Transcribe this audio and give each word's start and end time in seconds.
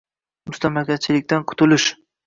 Mustamlakachilikdan 0.51 1.47
qutilish 1.53 1.91